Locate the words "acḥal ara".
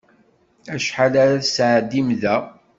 0.75-1.43